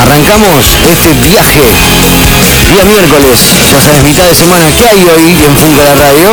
[0.00, 2.51] Arrancamos este viaje.
[2.72, 3.38] Día miércoles,
[3.70, 4.66] ya sabes, mitad de semana.
[4.70, 6.30] ¿Qué hay hoy en Funca la Radio?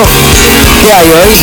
[0.81, 1.35] ¿Qué hay hoy?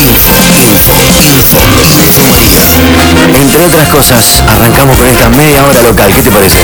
[3.35, 6.11] Entre otras cosas, arrancamos con esta media hora local.
[6.15, 6.57] ¿Qué te parece?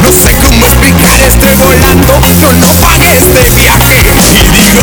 [0.00, 4.04] no sé cómo explicar, estoy volando, yo no pagué este viaje.
[4.52, 4.82] Y digo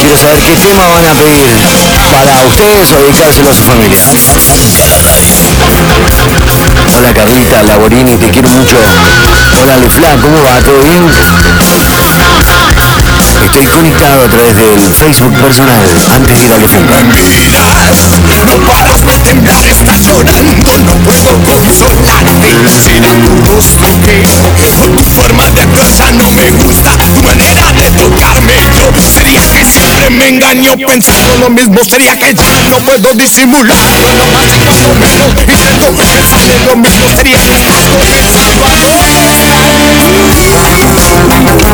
[0.00, 1.46] Quiero saber qué tema van a pedir
[2.24, 3.98] para ustedes o dedicárselo a su familia.
[6.96, 8.76] Hola Carlita Laborini, te quiero mucho.
[9.60, 10.60] Hola Lefla, ¿cómo va?
[10.62, 11.10] ¿Todo bien?
[13.50, 15.84] Estoy conectado a través del Facebook personal
[16.14, 18.44] antes de ir a la Funca.
[18.46, 22.54] no paras de temblar, está llorando, no puedo consolarte.
[22.80, 23.42] Será tu
[24.54, 25.66] que tu forma de
[25.98, 28.54] ya no me gusta, tu manera de tocarme.
[28.94, 33.76] Yo sería que siempre me engaño pensando lo mismo, sería que ya no puedo disimular.
[35.00, 38.60] Menos y siento que me sale lo mismo, sería que sigo pensando
[41.40, 41.69] Hace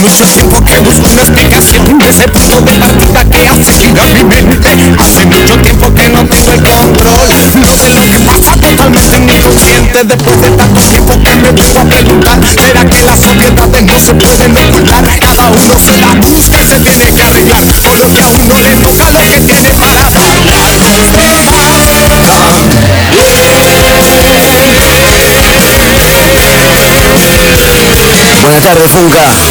[0.00, 4.22] mucho tiempo que busco una explicación de ese punto de la vida que girar mi
[4.24, 4.58] mente.
[4.98, 7.28] Hace mucho tiempo que no tengo el control,
[7.60, 10.04] no sé lo que pasa totalmente inconsciente.
[10.04, 14.56] Después de tanto tiempo que me a preguntar, ¿será que las obviedades no se pueden
[14.56, 15.04] ocultar?
[15.18, 18.58] Cada uno se la busca y se tiene que arreglar, por lo que a uno
[18.58, 20.28] le toca lo que tiene para dar.
[28.42, 29.47] Buenas tardes, Funca.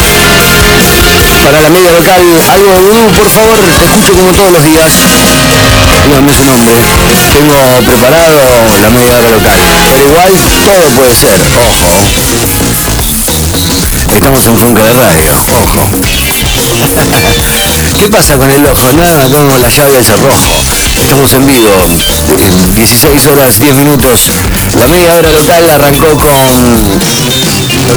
[1.47, 2.21] Para la media local,
[2.51, 4.91] algo de vudú, por favor, te escucho como todos los días.
[6.03, 6.75] Dígame su nombre.
[7.31, 8.41] Tengo preparado
[8.83, 9.59] la media hora local.
[9.93, 10.33] Pero igual
[10.65, 12.03] todo puede ser, ojo.
[14.13, 15.31] Estamos en Funca de Radio,
[15.63, 15.87] ojo.
[17.97, 18.91] ¿Qué pasa con el ojo?
[18.91, 20.51] Nada, tengo la llave del cerrojo.
[21.01, 21.71] Estamos en vivo,
[22.43, 24.31] en 16 horas 10 minutos.
[24.75, 26.77] La media hora local arrancó con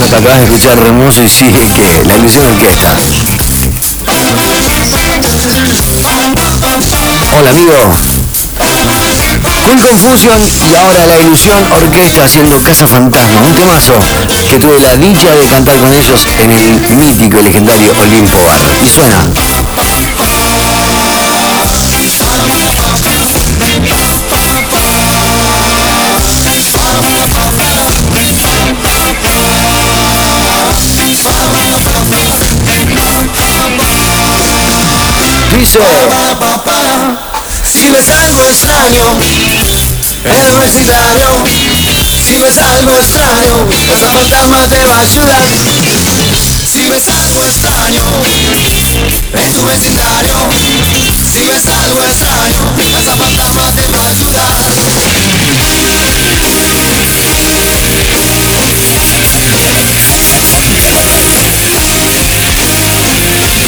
[0.00, 2.96] lo que acabas de escuchar hermoso y sigue que la ilusión orquesta.
[7.36, 7.74] Hola amigo.
[9.66, 13.92] Full Confusion y ahora la ilusión orquesta haciendo Casa Fantasma, un temazo
[14.48, 18.72] que tuve la dicha de cantar con ellos en el mítico y legendario Olimpo Bar.
[18.82, 19.49] Y suena.
[35.60, 35.78] Dice.
[37.70, 39.04] Si ves algo extraño
[40.24, 41.28] en el vecindario,
[42.24, 45.48] si ves algo extraño, esa fantasma te va a ayudar.
[46.64, 48.04] Si ves algo extraño
[49.34, 50.38] en tu vecindario,
[51.30, 52.62] si ves algo extraño,
[52.98, 55.10] esa fantasma te va a ayudar.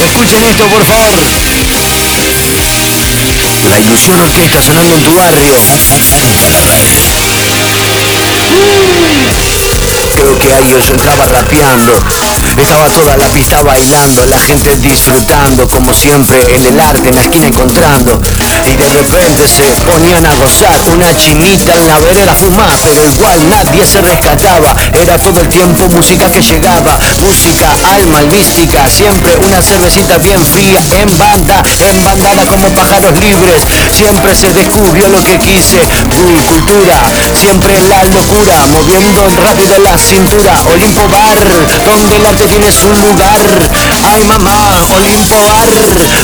[0.02, 1.81] Escuchen esto por favor.
[2.12, 5.54] La ilusión orquesta sonando en tu barrio.
[10.14, 11.92] Creo que ahí yo entraba rapeando,
[12.60, 17.22] estaba toda la pista bailando, la gente disfrutando como siempre en el arte, en la
[17.22, 18.20] esquina encontrando.
[18.66, 23.48] Y de repente se ponían a gozar, una chinita en la vereda fumaba, pero igual
[23.48, 29.62] nadie se rescataba, era todo el tiempo música que llegaba, música alma mística, siempre una
[29.62, 35.38] cervecita bien fría en banda, en bandada como pájaros libres, siempre se descubrió lo que
[35.38, 35.78] quise,
[36.46, 41.38] cultura, siempre la locura, moviendo rápido la cintura, Olimpo Bar,
[41.84, 43.40] donde el arte tiene su lugar.
[44.14, 45.68] Ay mamá, Olimpo Bar,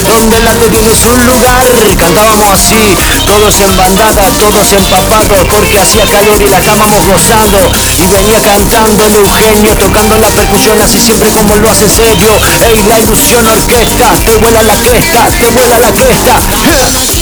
[0.07, 1.65] donde el arte tiene su lugar.
[1.99, 2.97] Cantábamos así,
[3.27, 7.59] todos en bandada, todos empapados, porque hacía calor y la estábamos gozando.
[7.99, 12.31] Y venía cantando el Eugenio, tocando la percusión así siempre como lo hace en serio.
[12.65, 17.18] Ey, la ilusión orquesta, te vuela la cresta, te vuela la cresta.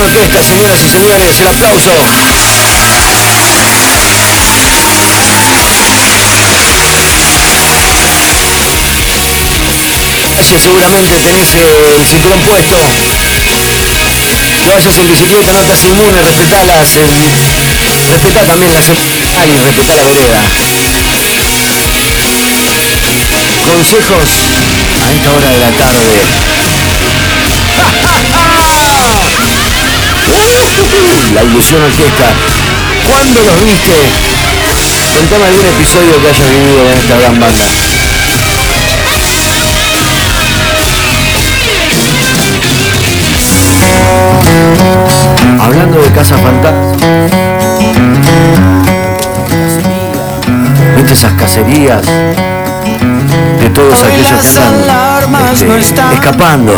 [0.00, 1.90] Orquesta, señoras y señores, el aplauso.
[10.30, 12.76] Gracias, seguramente tenés eh, el cinturón puesto.
[14.62, 16.96] Que vayas en bicicleta, no te inmune, respetá las.
[16.96, 20.42] eh, respetá también la vial y respetá la vereda.
[23.66, 24.28] Consejos
[25.02, 26.20] a esta hora de la tarde.
[31.34, 32.32] La ilusión orquesta.
[33.06, 33.92] ¿Cuándo los viste?
[35.14, 37.64] Contame algún episodio que hayas vivido en esta gran banda.
[45.60, 46.96] Hablando de Casa Fantasma.
[50.96, 52.02] ¿Viste esas cacerías?
[53.60, 56.74] De todos aquellos que están este, escapando.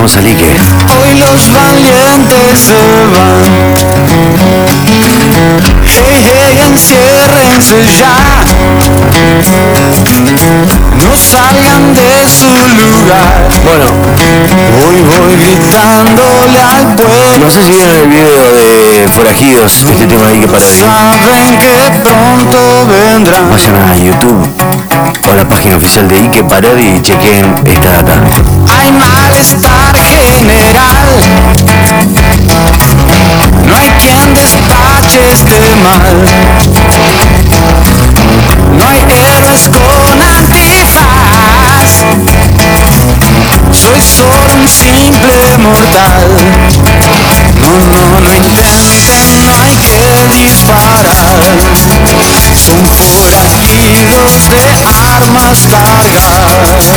[0.00, 0.56] Lique.
[0.88, 2.74] hoy los valientes se
[3.12, 3.44] van.
[5.84, 8.16] Hey, hey, enciérrense ya.
[11.04, 13.46] No salgan de su lugar.
[13.62, 13.84] Bueno,
[14.80, 17.38] Voy, voy gritándole al pueblo.
[17.38, 20.80] no sé si vieron el video de Forajidos, este tema de Ike Parodi.
[20.80, 23.50] Saben que pronto vendrán.
[23.50, 24.48] Vayan a YouTube
[25.28, 28.49] o a la página oficial de Ike Parodi y chequen esta data.
[28.68, 31.08] Hay malestar general.
[33.66, 36.16] No hay quien despache este mal.
[38.76, 41.92] No hay héroes con antifaz.
[43.72, 46.28] Soy solo un simple mortal.
[47.60, 50.04] No, no, no intenten, no hay que
[50.42, 51.40] disparar.
[52.54, 56.90] Son forajidos de armas largas.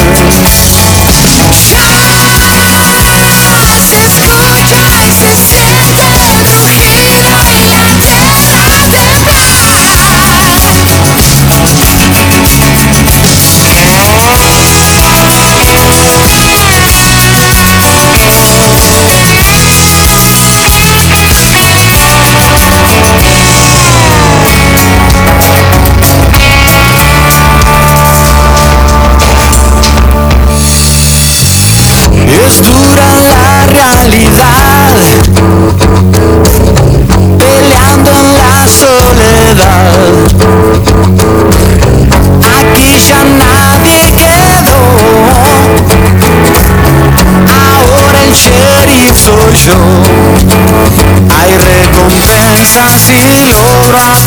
[52.73, 54.17] Recompensa si logro atrapar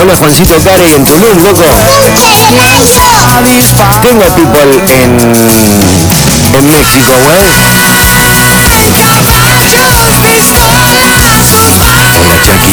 [0.00, 1.62] Hola Juancito Care en Tulum, loco.
[4.02, 5.20] Tengo people en,
[6.54, 7.40] en México, güey.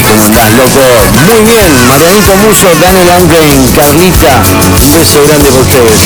[0.07, 0.81] ¿cómo andás, loco?
[1.25, 6.01] Muy bien, Marianito Muso, Daniel Anglin, Carlita, un beso grande para ustedes.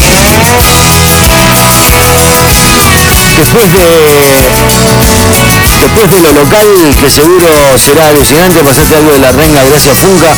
[3.38, 5.45] Después de
[5.82, 6.68] Después de lo local,
[7.00, 10.34] que seguro será alucinante, pasate algo de la renga, gracias Funka.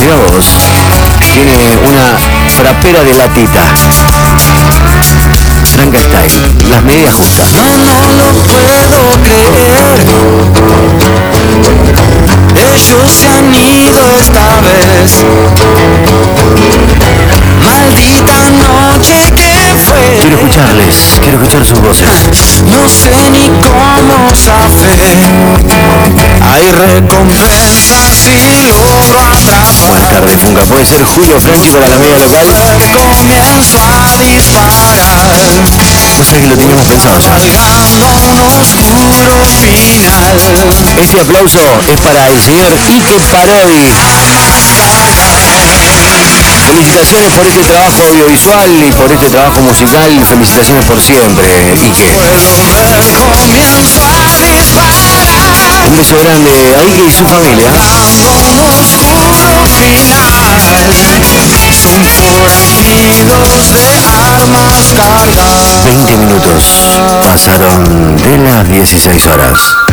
[0.00, 0.44] Mira vos,
[1.32, 2.18] tiene una
[2.56, 3.62] frapera de latita.
[5.72, 7.52] Franca Style, las medias justas.
[7.52, 8.32] No, no lo
[8.88, 9.94] puedo creer.
[12.56, 15.24] Ellos se han ido esta vez.
[17.64, 19.49] Maldita noche que.
[20.00, 22.08] Quiero escucharles, quiero escuchar sus voces.
[22.64, 25.18] No sé ni cómo saber.
[26.42, 29.88] Hay recompensa si logro atrapar.
[29.88, 30.64] Buenas tardes, Funka.
[30.64, 32.46] ¿Puede ser Julio Franchi para la media local?
[32.94, 35.28] Comienzo a disparar.
[36.16, 37.38] Vos sabés que lo teníamos pensado ya.
[37.38, 40.40] Llegando a un oscuro final.
[41.00, 41.60] Este aplauso
[41.92, 43.90] es para el señor Ike Parodi.
[46.70, 50.24] Felicitaciones por este trabajo audiovisual y por este trabajo musical.
[50.24, 52.38] Felicitaciones por siempre, disparar.
[55.88, 57.72] Un beso grande a Ike y su familia.
[64.94, 65.84] Cargadas.
[65.84, 66.62] 20 minutos
[67.24, 69.89] pasaron de las 16 horas.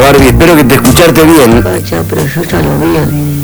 [0.00, 1.62] Barbie, espero que te escucharte bien.
[1.62, 3.40] Vaya, pero yo ya lo vi el video.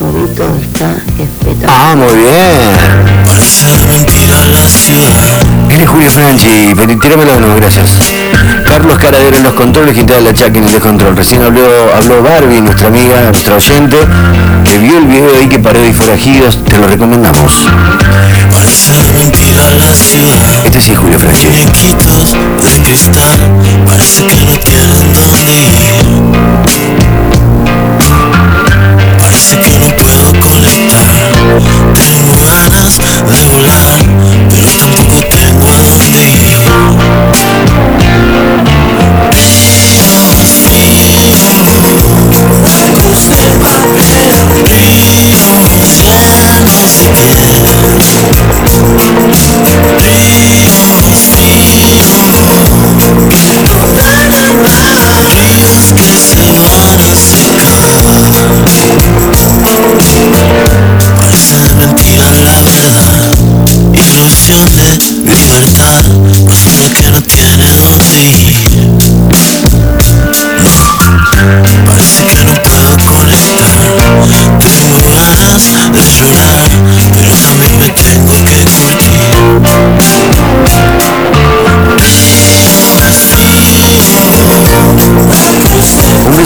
[0.00, 1.68] Lo vi todo, está espectacular.
[1.68, 3.24] Ah, muy bien.
[3.26, 5.40] Parece mentira la ciudad.
[5.70, 7.90] Él es Julio Franchi, tíramelo de nuevo, gracias.
[8.66, 11.16] Carlos Caradero en los controles, Quintal la Chaca en el descontrol.
[11.16, 13.96] Recién habló, habló Barbie, nuestra amiga, nuestra oyente,
[14.64, 17.66] que vio el video ahí que paró de forajidos, te lo recomendamos.
[20.64, 21.48] Este es Julio Franchi.
[21.48, 23.40] Muñequitos de cristal.
[23.84, 26.22] Parece que no tienen dónde ir.
[29.18, 31.32] Parece que no puedo conectar.
[31.94, 33.98] Tengo ganas de volar,
[34.48, 36.30] pero tampoco tengo a dónde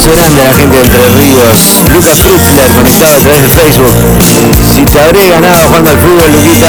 [0.05, 1.81] A la gente de Entre Ríos.
[1.91, 3.95] Lucas Frutzler, conectado a través de Facebook.
[4.75, 6.69] Si te habré ganado jugando al fútbol, Luquita.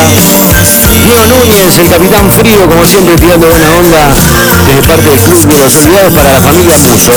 [0.89, 4.13] Diego Núñez, el capitán frío, como siempre, tirando buena onda
[4.65, 7.11] desde parte del Club de los Olvidados para la familia Muso.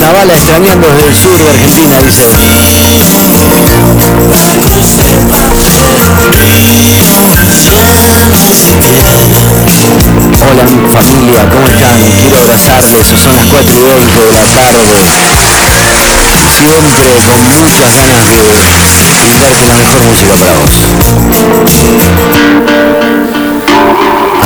[0.00, 2.22] Zavala extrañando desde el sur de Argentina, dice.
[10.50, 11.98] Hola familia, ¿cómo están?
[12.20, 14.84] Quiero abrazarles, son las 4 y 20 de la tarde.
[16.56, 20.70] Siempre con muchas ganas de brindarte la mejor música para vos.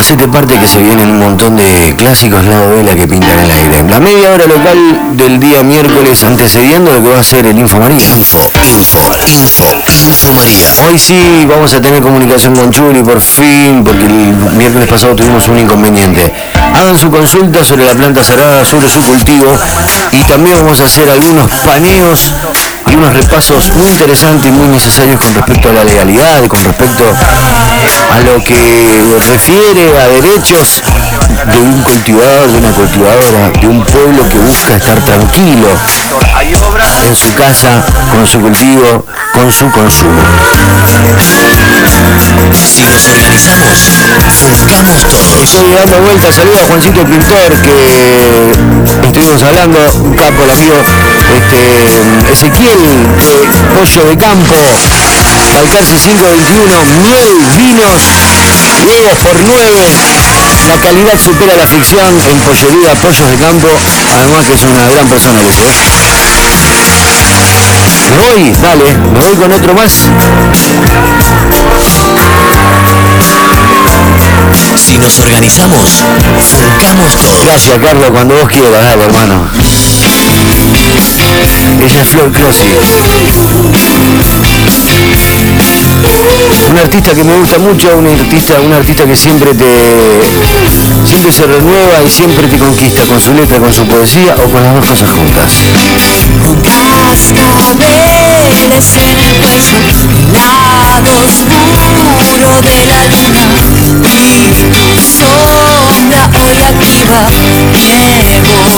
[0.03, 3.85] Hacete parte que se vienen un montón de clásicos lado vela que pintan el aire.
[3.89, 4.77] La media hora local
[5.13, 8.11] del día miércoles antecediendo lo que va a ser el Info María.
[8.11, 10.67] Info, info, info, info María.
[10.89, 15.47] Hoy sí vamos a tener comunicación con Churi por fin, porque el miércoles pasado tuvimos
[15.47, 16.33] un inconveniente.
[16.75, 19.53] Hagan su consulta sobre la planta cerrada, sobre su cultivo
[20.11, 22.35] y también vamos a hacer algunos paneos
[22.91, 27.05] y unos repasos muy interesantes y muy necesarios con respecto a la legalidad, con respecto
[28.11, 30.83] a lo que refiere a derechos
[31.53, 35.69] de un cultivador, de una cultivadora, de un pueblo que busca estar tranquilo
[37.07, 40.23] en su casa, con su cultivo, con su consumo.
[42.65, 43.79] Si nos organizamos,
[44.43, 45.43] volcamos todos.
[45.43, 48.53] Estoy dando vueltas, saludo a Juancito Pintor, que
[49.05, 50.75] estuvimos hablando, un capo, el amigo
[51.53, 52.79] este, Ezequiel,
[53.19, 54.55] de Pollo de Campo,
[55.59, 57.29] alcance 521, miel,
[57.59, 58.03] vinos,
[58.87, 59.73] huevos por 9,
[60.69, 63.69] la calidad supera la ficción en Pollería Pollos de Campo,
[64.17, 65.57] además que es una gran persona es.
[68.11, 68.55] ¿Me voy?
[68.63, 69.93] Dale, me voy con otro más.
[74.77, 76.05] Si nos organizamos,
[76.53, 77.45] volcamos todos.
[77.47, 79.49] Gracias, Carlos, cuando vos quieras, dale, hermano.
[81.33, 82.67] Ella es Flor Crossi.
[86.71, 89.65] Un artista que me gusta mucho, un artista, un artista que siempre te
[91.07, 94.63] siempre se renueva y siempre te conquista con su letra, con su poesía o con
[94.63, 95.53] las dos cosas juntas.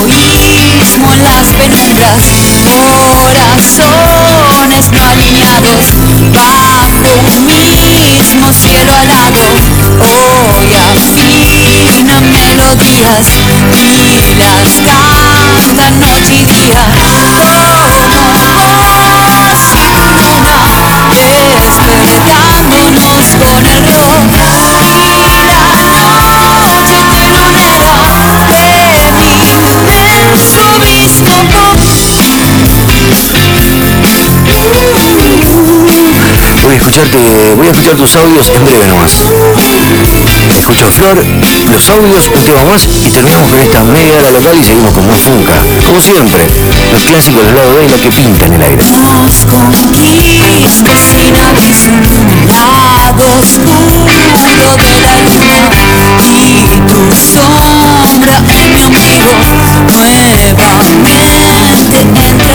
[0.01, 0.44] Sombra
[0.85, 2.23] en las penumbras,
[3.23, 5.87] corazones no alineados
[6.35, 9.41] bajo un mismo cielo alado,
[10.59, 13.27] hoy afinan melodías
[13.73, 16.83] y las cantan noche y día
[37.57, 39.13] Voy a escuchar tus audios en breve nomás.
[40.57, 41.23] Escucho Flor,
[41.71, 45.07] los audios, un tema más y terminamos con esta media hora local y seguimos con
[45.07, 45.53] más Funka.
[45.85, 46.49] Como siempre,
[46.93, 48.85] los clásicos del lado B y la que pinta en el aire.
[48.85, 49.05] De la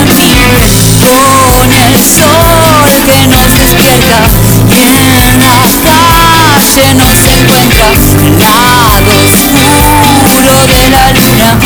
[0.05, 4.29] mi con el sol que nos despierta
[4.69, 7.91] y en la calle nos encuentra,
[8.39, 11.59] lado oscuro de la luna,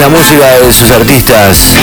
[0.00, 1.76] la música de sus artistas,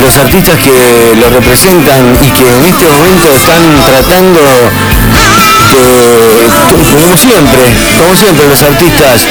[0.00, 4.40] los artistas que lo representan y que en este momento están tratando
[6.90, 7.62] como siempre,
[7.96, 9.22] como siempre los artistas,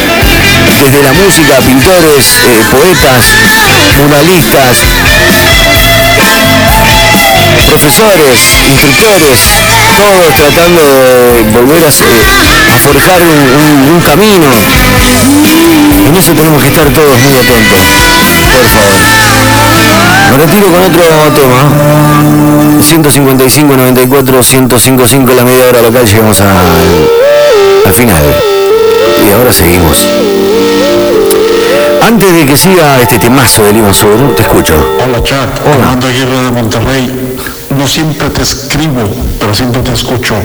[0.79, 3.25] desde la música, pintores, eh, poetas,
[3.97, 4.77] muralistas,
[7.67, 9.39] profesores, instructores,
[9.97, 14.47] todos tratando de volver a, a forjar un camino.
[16.07, 17.77] En eso tenemos que estar todos muy atentos,
[18.55, 18.99] por favor.
[20.31, 21.69] Me retiro con otro tema.
[22.81, 26.47] 155, 94, 105, la media hora local, llegamos al,
[27.85, 28.23] al final.
[29.27, 30.05] Y ahora seguimos.
[32.05, 34.73] Antes de que siga este temazo de Lima Sur, te escucho.
[35.03, 37.35] Hola Chuck, Armando Aguirre de Monterrey.
[37.77, 39.01] No siempre te escribo,
[39.39, 40.35] pero siempre te escucho.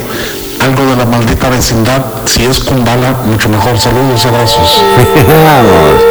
[0.64, 3.78] Algo de la maldita vecindad, si es con bala, mucho mejor.
[3.78, 4.82] Saludos, abrazos.
[5.28, 6.02] Vamos.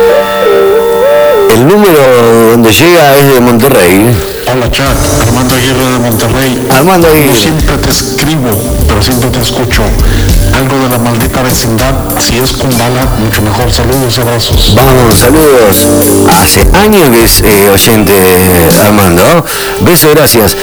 [1.55, 4.15] El número donde llega es de Monterrey.
[4.51, 4.85] Hola Chuck,
[5.27, 6.67] Armando Aguirre de Monterrey.
[6.69, 7.35] Armando No Aguirre.
[7.35, 8.49] siempre te escribo,
[8.87, 9.81] pero siempre te escucho.
[10.53, 13.71] Algo de la maldita vecindad, si es con bala, mucho mejor.
[13.71, 14.75] Saludos, abrazos.
[14.75, 15.87] Vamos, saludos.
[16.29, 18.13] Hace años que es eh, oyente
[18.79, 19.43] Armando.
[19.81, 20.55] Beso, gracias.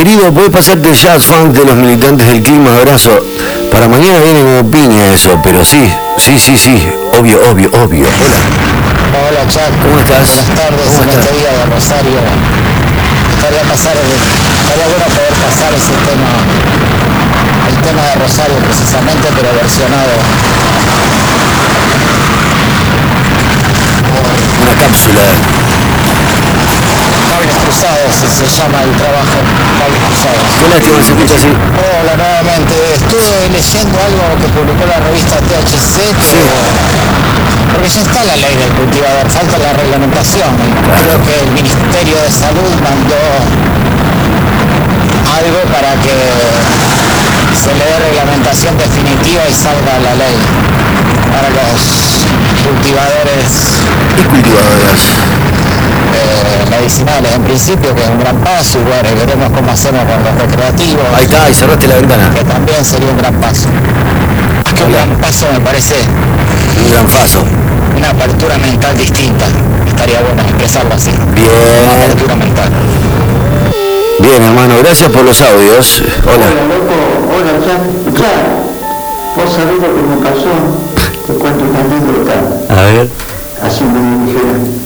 [0.00, 2.74] Querido, ¿puedes pasarte jazz funk de los militantes del clima?
[2.74, 3.20] Abrazo.
[3.70, 6.88] Para mañana viene como piña eso, pero sí, sí, sí, sí.
[7.18, 8.06] Obvio, obvio, obvio.
[8.08, 8.40] Hola.
[9.28, 10.24] Hola Chuck, ¿Cómo estás?
[10.48, 11.26] buenas tardes ¿Cómo en estás?
[11.26, 12.16] este día de Rosario.
[13.36, 16.32] Estaría, pasar, estaría bueno poder pasar ese tema,
[17.68, 20.16] el tema de Rosario precisamente, pero versionado.
[24.64, 25.20] Una cápsula.
[27.70, 29.38] Cruzados se llama el trabajo,
[29.78, 30.42] Cables Cruzados.
[30.58, 31.46] Qué lástima, se escucha así.
[31.46, 36.10] Hola nuevamente, estuve leyendo algo que publicó la revista THC,
[37.70, 40.50] porque ya está la ley del cultivador, falta la reglamentación.
[40.98, 43.22] Creo que el Ministerio de Salud mandó
[45.30, 46.10] algo para que
[47.54, 50.34] se le dé reglamentación definitiva y salga la ley
[51.30, 52.26] para los
[52.66, 53.46] cultivadores
[54.18, 55.59] Y cultivadoras.
[55.70, 60.24] Eh, medicinales en principio, que es un gran paso, y bueno, veremos cómo hacemos con
[60.24, 62.30] los recreativos Ahí está, y cerraste la ventana.
[62.34, 63.68] que también sería un gran paso.
[64.64, 65.94] Más que un gran paso me parece
[66.84, 67.42] Un gran paso.
[67.96, 69.46] una apertura mental distinta.
[69.86, 71.10] Estaría bueno expresarlo así.
[71.10, 72.02] Una Bien.
[72.04, 72.68] apertura mental.
[74.20, 76.02] Bien, hermano, gracias por los audios.
[76.24, 76.48] Hola.
[76.68, 76.96] loco,
[77.34, 78.32] hola, ya, ya,
[79.36, 80.52] vos sabés lo que me pasó,
[81.26, 82.34] te cuento una anécdota,
[82.68, 83.08] A ver.
[83.66, 84.79] así me dijeron,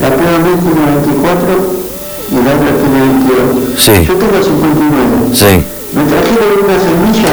[0.00, 1.84] la primera vez tiene 24
[2.30, 3.78] y la otra tiene 22.
[3.78, 3.92] Sí.
[4.06, 5.32] Yo tengo 59.
[5.32, 5.52] Sí,
[5.94, 7.32] Me trajeron una semilla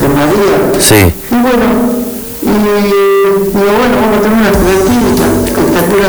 [0.00, 0.94] de María sí.
[0.94, 1.66] y bueno,
[2.42, 5.24] y digo, bueno, vamos a tener una plantita.
[5.78, 6.08] altura.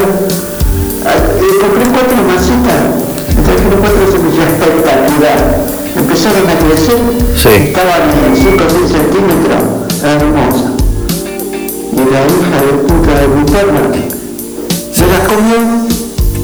[1.05, 2.81] Ah, eh, compré cuatro macetas,
[3.35, 5.65] me trajeron cuatro semillas espectacular.
[5.95, 6.97] Empezaron a crecer,
[7.35, 7.49] Sí.
[7.71, 10.71] estaban en 5 o 6 centímetros, hermosas.
[11.93, 13.81] Y la hija de puta de mi perra
[14.95, 15.57] se las comió,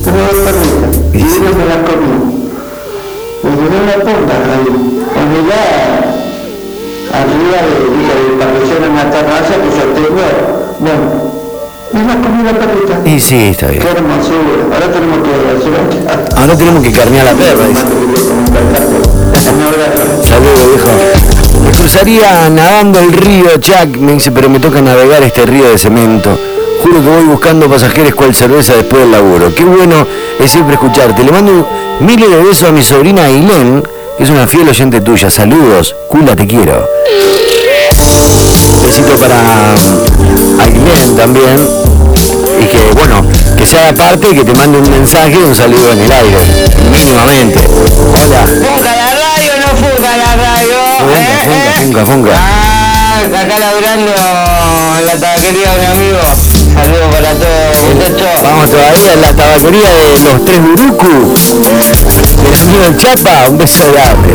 [0.04, 2.16] dos perritas, y uno me las comió.
[3.44, 4.68] Me llenó la punta ahí,
[5.14, 5.64] cuando ya
[7.18, 10.26] arriba de, de parrillón en la terraza que yo tengo,
[10.82, 11.04] bueno,
[11.94, 13.10] me las comió la perrita.
[13.10, 13.84] Y sí, está bien.
[13.84, 15.32] Qué hermosura, ahora tenemos que
[16.36, 17.64] Ahora tenemos que carnear la perra.
[20.24, 20.90] Saludos, viejo.
[21.64, 23.96] Me cruzaría nadando el río, Jack.
[23.98, 26.38] Me dice, pero me toca navegar este río de cemento.
[26.82, 29.54] Juro que voy buscando pasajeros cual cerveza después del laburo.
[29.54, 30.08] Qué bueno
[30.39, 31.24] es siempre escucharte.
[31.24, 31.67] Le mando
[32.00, 33.84] miles de besos a mi sobrina Ailén,
[34.17, 35.30] que es una fiel oyente tuya.
[35.30, 35.96] Saludos.
[36.10, 36.89] Cula, te quiero.
[38.84, 41.70] Besito para mm, Ailén también.
[42.60, 45.54] Y que, bueno, que se haga parte y que te mande un mensaje y un
[45.54, 46.38] saludo en el aire.
[46.91, 47.60] Mínimamente.
[47.60, 48.48] Hola.
[48.48, 50.78] Funca la radio, no funca la radio.
[50.98, 52.32] Funca, funca, funca, funca.
[52.34, 54.12] Ah, acá laburando
[55.00, 56.20] en la tabaquería de un amigo.
[56.73, 58.41] Saludos para todos, muchachos.
[58.43, 61.34] Vamos todavía en la tabaquería de los tres Buruku.
[62.43, 64.34] Del amigo del Chapa, un beso grande.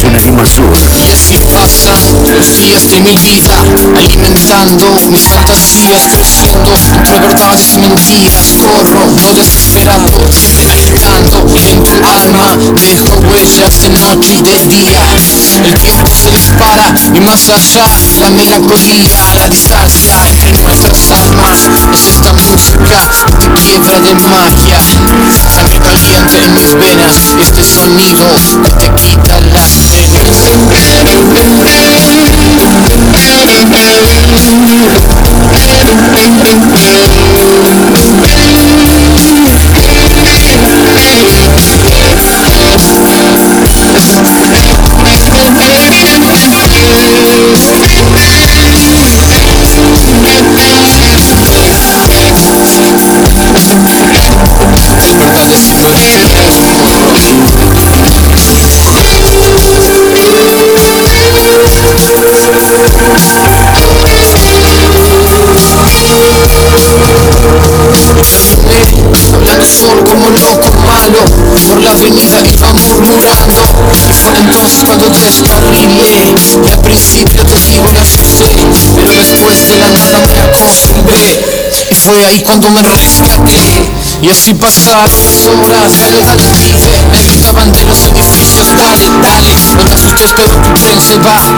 [0.00, 0.72] Suena Lima Sur.
[1.02, 1.98] Y así pasan
[2.38, 3.56] los días de mi vida
[3.98, 12.04] Alimentando mis fantasías Creciendo entre verdades y mentiras Corro, no desesperado Siempre agitando lento el
[12.04, 15.02] alma Dejo huellas de noche y de día
[15.64, 17.86] El tiempo se dispara y más allá
[18.20, 21.58] La melancolía, la distancia Entre nuestras almas
[21.92, 23.08] Es esta música
[23.38, 24.80] que quiebra de magia
[25.54, 27.16] Sangre caliente en mis venas.
[27.40, 28.26] Este sonido
[28.62, 29.72] que te quita las
[30.14, 30.71] Hablando
[81.90, 85.10] Y fue ahí cuando me rescaté y así pasaron
[85.68, 86.38] las horas,
[87.10, 91.52] Me gritaban de los edificios, dale, dale No te asustes, pero tu tren se va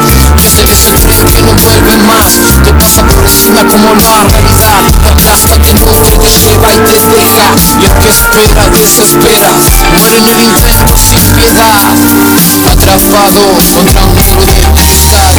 [1.05, 5.71] tren que no vuelve más Te pasa por encima como la realidad Te aplasta, te
[5.71, 9.53] encoge, te lleva y te deja Y el que espera, desespera
[9.93, 11.95] Muere en el intento sin piedad.
[12.73, 13.41] Atrapado
[13.75, 15.35] contra un muro de cristal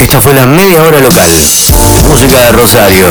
[0.00, 1.30] Esta fue la media hora local.
[2.08, 3.06] Música de Rosario.